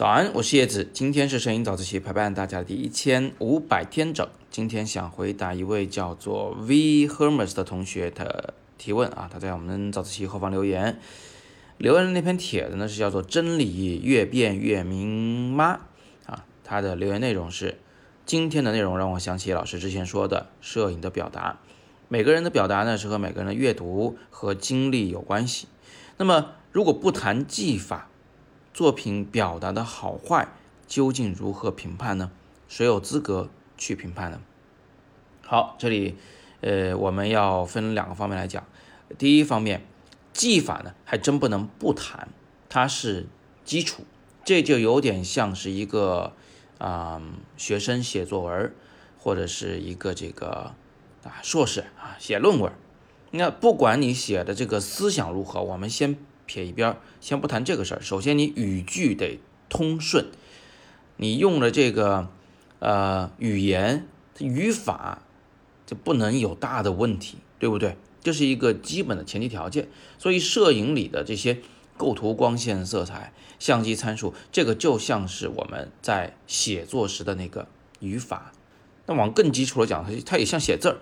[0.00, 4.26] 早安，我是叶子，今天是摄影早自习陪伴大家的第一千五百天整。
[4.50, 10.98] 今天想回答一位叫做 V Hermes 的同学的提问啊，他在我们早自习后方留言，
[11.76, 15.80] 留言的那篇帖子呢是叫做“真理越辩越明吗”
[16.24, 17.76] 啊，他的留言内容是：
[18.24, 21.58] 今天的内容让我想起老师之前说的摄影的表达，
[22.08, 25.68] 每个人的表达呢是和每个人的阅读和经历有关系。
[26.16, 28.08] 那么如果不谈技法，
[28.72, 30.48] 作品表达的好坏
[30.86, 32.30] 究竟如何评判呢？
[32.68, 34.40] 谁有资格去评判呢？
[35.44, 36.16] 好，这里
[36.60, 38.64] 呃我们要分两个方面来讲。
[39.18, 39.84] 第一方面，
[40.32, 42.28] 技法呢还真不能不谈，
[42.68, 43.26] 它是
[43.64, 44.04] 基础。
[44.44, 46.32] 这就有点像是一个
[46.78, 47.20] 啊
[47.56, 48.72] 学生写作文，
[49.18, 50.74] 或者是一个这个
[51.24, 52.72] 啊硕士啊写论文。
[53.32, 56.16] 那不管你写的这个思想如何，我们先。
[56.50, 58.02] 撇一边，先不谈这个事儿。
[58.02, 60.26] 首先，你语句得通顺，
[61.16, 62.28] 你用的这个
[62.80, 64.08] 呃语言
[64.40, 65.22] 语法
[65.86, 67.96] 就不能有大的问题，对不对？
[68.20, 69.88] 这是一个基本的前提条件。
[70.18, 71.60] 所以，摄影里的这些
[71.96, 77.68] 构图、光线、色彩、相机参数，这个就像是我们在写作时的那个
[78.00, 78.50] 语法。
[79.06, 80.98] 那往更基础的讲，它它也像写字儿，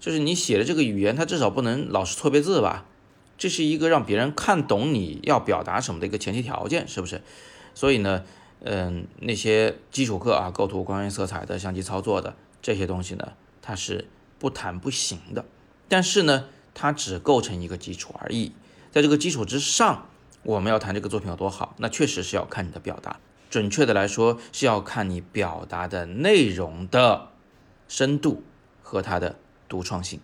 [0.00, 2.84] 就是你写的这个语言，它至少不能老是错别字吧。
[3.38, 7.22] 这是一个让别人看懂你要表达什么的一个前提条件，是不是？
[7.74, 8.24] 所以呢，
[8.64, 14.08] 嗯，那些基础课啊，构图、光源、色彩的相机操作的这些东西呢，它是
[14.40, 15.44] 不谈不行的。
[15.88, 18.52] 但是呢，它只构成一个基础而已。
[18.90, 20.08] 在这个基础之上，
[20.42, 23.20] 我们要谈这个作品有多好，那确实是要看你的表达。
[23.48, 27.28] 准确的来说，是要看你表达的内容的
[27.86, 28.42] 深度
[28.82, 29.36] 和它的
[29.68, 30.20] 独创性。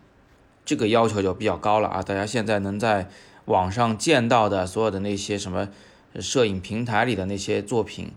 [0.64, 2.02] 这个要求就比较高了啊！
[2.02, 3.10] 大家现在能在
[3.44, 5.68] 网上见到的所有的那些什么
[6.18, 8.12] 摄影平台里的那些作品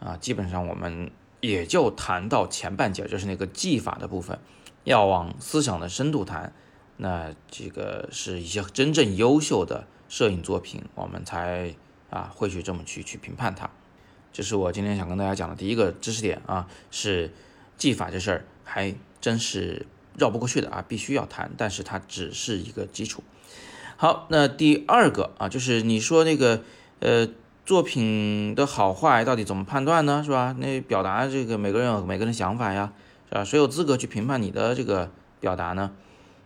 [0.00, 4.36] 啊，基本上我们也就谈到前半截，就是那个技法的部分。
[4.82, 6.52] 要往思想的深度谈，
[6.96, 11.72] 那这个是一些真正优秀的摄影作品，我们才
[12.10, 13.70] 啊会去这么去去评判它。
[14.32, 17.30] 这是我今天想跟大家讲的第一个知识点啊，是
[17.76, 19.86] 技法这事儿还真是。
[20.16, 23.22] 绕不过去的啊，必须要谈，但是它只是一个基础。
[23.96, 26.62] 好，那第二个啊，就是你说那个
[27.00, 27.28] 呃
[27.64, 30.22] 作品的好坏到底怎么判断呢？
[30.24, 30.54] 是吧？
[30.58, 32.92] 那表达这个每个人有每个人想法呀，
[33.28, 33.44] 是吧？
[33.44, 35.92] 谁有资格去评判你的这个表达呢？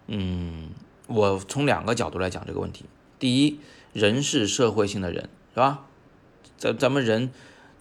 [0.06, 0.70] 嗯，
[1.06, 2.84] 我从两个角度来讲这个问题。
[3.18, 3.58] 第一，
[3.92, 5.86] 人是社会性的人，是吧？
[6.58, 7.30] 咱咱们人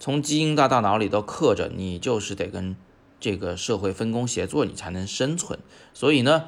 [0.00, 2.76] 从基因到大脑里都刻着，你就是得跟。
[3.26, 5.58] 这个社会分工协作，你才能生存。
[5.92, 6.44] 所以呢，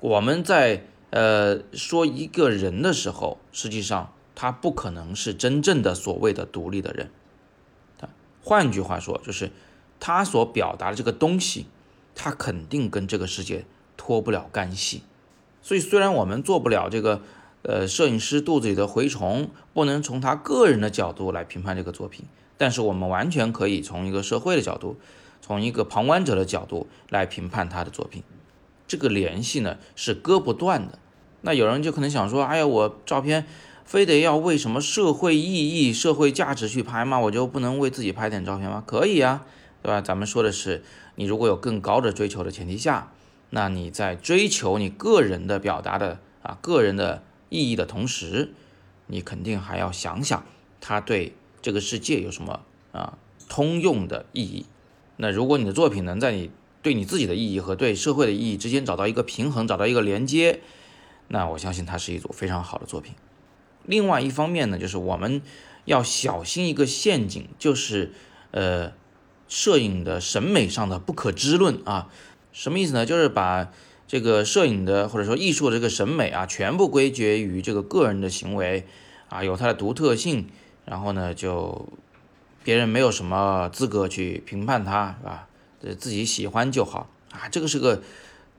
[0.00, 7.10] 我们在呃说一个人的时候，实际上他不可能是真正的所谓的独立的人。
[7.98, 8.08] 他
[8.42, 9.50] 换句话说，就是
[10.00, 11.66] 他所表达的这个东西，
[12.14, 13.66] 他肯定跟这个世界
[13.98, 15.02] 脱不了干系。
[15.60, 17.20] 所以，虽然我们做不了这个
[17.60, 22.24] 呃摄影师肚子里的蛔虫，不能从他个人的角度来评判这个作品，
[22.56, 24.96] 但是我们完全可以从一个社会的角度。
[25.42, 28.22] 从一个旁观者的角度来评判他的作品，
[28.86, 30.98] 这个联系呢是割不断的。
[31.42, 33.44] 那有人就可能想说：“哎呀，我照片
[33.84, 37.18] 非得要为什么社会意义、社会价值去拍吗？
[37.18, 38.84] 我就不能为自己拍点照片吗？
[38.86, 39.44] 可以啊，
[39.82, 40.00] 对吧？
[40.00, 40.84] 咱们说的是，
[41.16, 43.12] 你如果有更高的追求的前提下，
[43.50, 48.54] 那你在追求你个人的表达的啊个人的意义的同时，
[49.08, 50.44] 你肯定还要想想
[50.80, 52.60] 它对这个世界有什么
[52.92, 54.66] 啊通用的意义。”
[55.22, 56.50] 那如果你的作品能在你
[56.82, 60.58] 对你自己的意义和对社会的意义之间找到一个平衡，找到一个连接，
[61.28, 63.14] 那我相信它是一组非常好的作品。
[63.86, 65.40] 另外一方面呢，就是我们
[65.84, 68.10] 要小心一个陷阱，就是
[68.50, 68.94] 呃，
[69.46, 72.08] 摄影的审美上的不可知论啊。
[72.50, 73.06] 什么意思呢？
[73.06, 73.70] 就是把
[74.08, 78.88] 这个摄影的或者说艺术的这个审美啊，全部归结于这个个人的行为
[79.28, 80.48] 啊，有它的独特性，
[80.84, 81.88] 然后呢就。
[82.64, 85.46] 别人没有什么资格去评判他，是吧？
[85.82, 88.02] 呃，自己喜欢就好啊，这个是个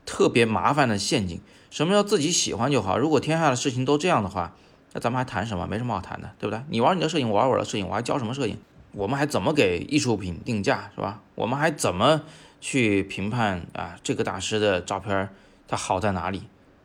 [0.06, 1.40] 特别麻烦的陷阱。
[1.70, 2.98] 什么叫自己喜欢就好？
[2.98, 4.56] 如果天下的事情都这样的话，
[4.94, 5.66] 那咱们还谈什么？
[5.66, 6.62] 没什么好谈的，对不对？
[6.70, 8.58] 你玩你的摄影，我玩我的摄影，我还教什么摄影？
[8.92, 11.22] 我们还怎么给艺术品定价，是吧？
[11.34, 12.22] 我们还怎么
[12.62, 13.96] 去评判啊？
[14.04, 15.30] 这个大师的照片
[15.68, 16.44] 它好在哪里？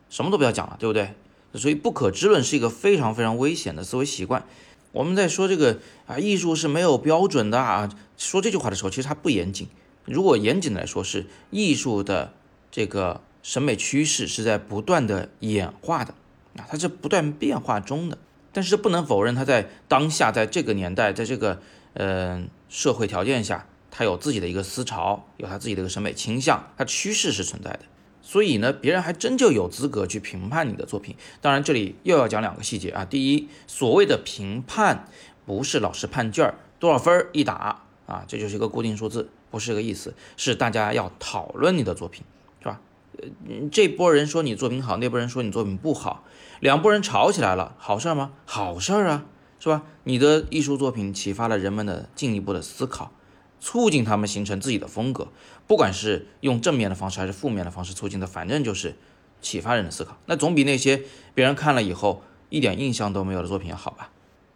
[0.08, 1.14] 什么都不要讲了，对不对？
[1.54, 4.44] 所以不可知论是一个非常非常危险的思维习惯。
[4.92, 7.88] 我们在说这个啊，艺术是没有标准的啊。
[8.16, 9.68] 说这句话的时候，其实它不严谨。
[10.04, 12.32] 如果严谨的来说，是艺术的
[12.70, 16.14] 这个审美趋势是在不断的演化的
[16.56, 18.18] 啊，它是不断变化中的。
[18.50, 21.60] 但是不能否认，它在当下，在这个年代，在这个
[21.92, 27.80] 呃社会条件下，它有自己的一个思潮，有它自己的一个审美倾向，它趋势是存在的。
[28.28, 31.16] 所以呢，别人还真就有资格去评判你的作品。
[31.40, 33.02] 当然，这里又要讲两个细节啊。
[33.06, 35.08] 第一，所谓的评判
[35.46, 40.14] 不是老师判卷儿多少分儿一打啊，这就是一个固定数字，不是这个意思。
[40.36, 42.22] 是大家要讨论你的作品，
[42.60, 42.82] 是吧？
[43.16, 43.26] 呃，
[43.72, 46.22] 这波人说你作品好，那波人说你作品不好，
[46.60, 48.32] 两拨人吵起来了，好事吗？
[48.44, 49.24] 好事儿啊，
[49.58, 49.84] 是吧？
[50.04, 53.10] 你的艺术作品启发了人们的进一步的思考。
[53.60, 55.28] 促进他们形成自己的风格，
[55.66, 58.94] 不管是用正面的方式还是负面的方式促进的，反正就是
[59.40, 60.18] 启发人的思考。
[60.26, 61.02] 那总比那些
[61.34, 64.10] 别人看了以后一点印象都没有的作品要好吧？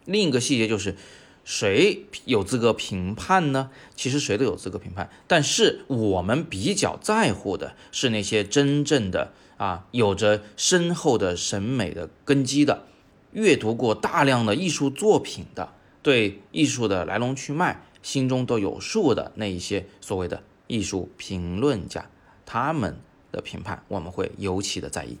[0.05, 0.95] 另一个细节就是，
[1.43, 3.69] 谁有资格评判呢？
[3.95, 12.87] 其实谁都有资格评判，但是我们比较在乎的是那些真正的啊，有着深厚的审美的根基的，
[13.31, 17.85] 阅读过大量的艺术作品的，对艺术的来龙去脉。
[18.03, 22.05] 心中都有数的那一些所谓的艺术评论家，
[22.45, 22.97] 他们
[23.31, 25.17] 的评判我们会尤其的在意。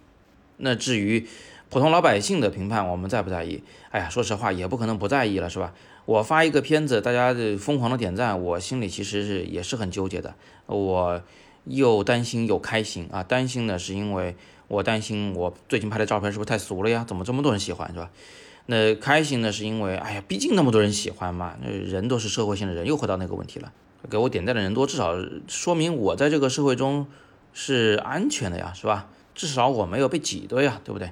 [0.57, 1.27] 那至于
[1.69, 3.63] 普通老百姓的评判，我们在不在意？
[3.89, 5.73] 哎呀，说实话也不可能不在意了，是吧？
[6.05, 10.35] 我发一个片子，大家疯狂的点赞，我心里其实是也是很纠结的。
[10.67, 11.23] 我
[11.63, 13.23] 又担心又开心啊！
[13.23, 14.35] 担心呢是因为
[14.67, 17.05] 我担心我最近拍的照片是不是太俗了呀？
[17.07, 18.11] 怎么这么多人喜欢，是吧？
[18.65, 23.73] 那开心呢，是因为，哎呀，毕竟那么多人喜欢嘛，那人都是社会性的人，又回到那个问题了。
[24.09, 25.13] 给我点赞的人多，至少
[25.49, 27.07] 说明我在这个社会中
[27.51, 29.09] 是安全的呀，是吧？
[29.35, 31.11] 至少我没有被挤兑呀，对不对？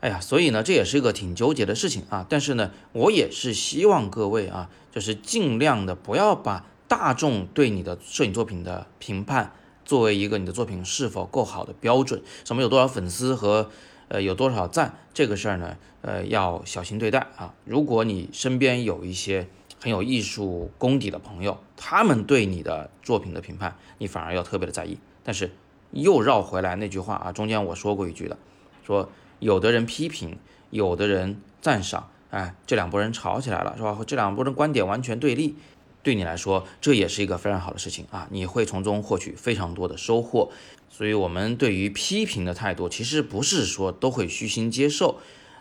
[0.00, 2.26] 哎呀，所以呢，这也是一个挺纠结的事情啊。
[2.28, 9.52] 但是呢，我也是希望各位啊，就是尽量的不要把大众对你的摄影作品的评判
[9.84, 13.70] 作为一个你的作品是否够好的标准，什么有多少粉丝和。
[14.08, 15.76] 呃，有多少赞这个事儿呢？
[16.02, 17.54] 呃，要小心对待啊。
[17.64, 19.48] 如果你身边有一些
[19.80, 24.98] 很有艺术功底的朋友，他们对你的作品的评判，你反而要特别的在意。
[25.22, 25.50] 但是
[25.92, 28.36] 又绕回来那句话啊，中间我说过一句的，
[28.84, 30.38] 说有的人批评，
[30.70, 33.98] 有的人赞赏，哎，这两拨人吵起来了，是吧？
[34.06, 35.56] 这两拨人观点完全对立。
[36.02, 38.28] 对你来说，这也是一个非常好的事情啊！
[38.30, 40.52] 你会从中获取非常多的收获。
[40.96, 45.18] 所以，我们对于批评的态度，其实不是说都会虚心接受，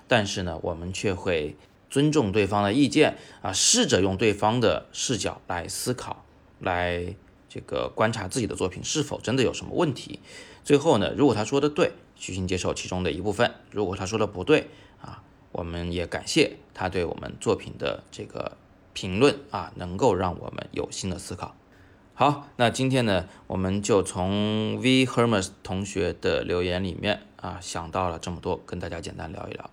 [0.08, 1.58] 但是呢，我们却会
[1.90, 6.24] 尊重对方的意见啊，试着用对方的视角来思考，
[6.60, 7.16] 来
[7.50, 10.20] 这个观察自己的作品是否真的有什么问题。
[10.64, 14.68] 最后呢，如果他说的对，虚心接受其中的一部分；如果他说的不对
[15.02, 18.58] 啊，我们也感谢他对我们作品的这个。
[18.96, 21.56] 评论啊，能够让我们有新的思考。
[22.16, 29.72] 好，那今天呢，我们就从 V Hermes 同学的留言里面啊，想到了这么多，跟大家简单聊一聊。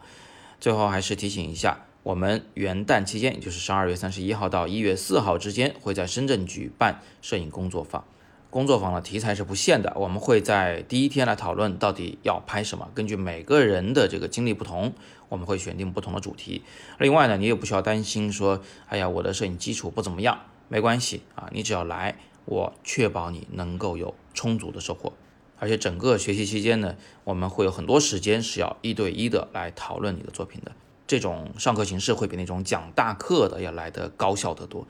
[0.58, 8.02] 最后还是提醒一下，我们元旦期间，也就是十二月三十一号到一月四号之间，会在深圳举办摄影工作坊。
[8.48, 12.88] 工作坊的题材是不限的，我们会在第一天来讨论到底要拍什么。
[12.94, 14.94] 根据每个人的这个经历不同，
[15.28, 16.62] 我们会选定不同的主题。
[16.98, 22.16] 另外呢，你也不需要担心说，哎呀，我的摄影基础不怎么样，没关系啊，你只要来，
[22.50, 25.14] 我确保你能够有充足的收获。
[25.58, 30.72] 而且整个学习期间呢，我们会有很多时间是要一对一的来讨论你的作品的。
[31.06, 34.86] 这种上课形式会比那种讲大课的要来得高效得多。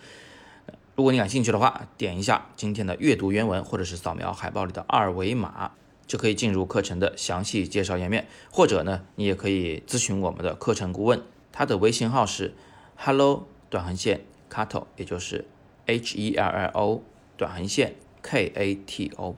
[0.94, 5.72] 如果你感兴趣的话，点一下今天的阅读原文，或者是扫描海报里的二维码，
[6.06, 8.26] 就可以进入课程的详细介绍页面。
[8.50, 12.54] 或者呢，你也可以咨询我们的课程顾问，他的微信号是
[12.96, 15.46] hello 短横线 kato，也就是
[15.86, 17.02] h e l l o
[17.40, 19.34] 短横线 k a t o，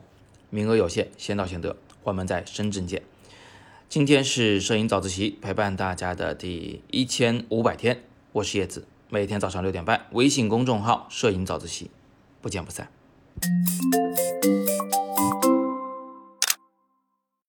[0.50, 1.76] 名额有限，先到先得。
[2.02, 3.00] 我们在深圳见。
[3.88, 8.88] 今天是摄影早自习陪伴大家的第一千五百天，我是叶子。
[9.09, 11.92] 每天早上六点半，微信公众号“摄影早自习”，
[12.42, 12.90] 不见不散。